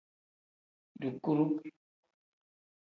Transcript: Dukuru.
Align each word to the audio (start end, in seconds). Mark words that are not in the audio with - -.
Dukuru. 1.01 1.45